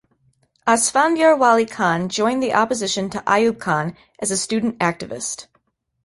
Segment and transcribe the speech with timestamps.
[0.65, 5.45] Asfandyar Wali Khan joined the opposition to Ayub Khan as a student activist.